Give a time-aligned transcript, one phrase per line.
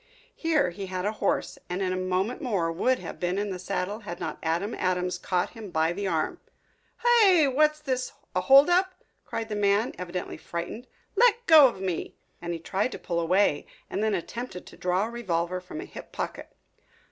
[0.35, 3.59] Here he had a horse, and in a moment more would have been in the
[3.59, 6.39] saddle had not Adam Adams caught him by the arm.
[6.97, 7.45] "Hi!
[7.45, 8.95] what's this, a hold up?"
[9.25, 10.87] cried the man, evidently frightened.
[11.15, 15.05] "Let go of me!" And he tried to pull away and then attempted to draw
[15.05, 16.49] a revolver from a hip pocket.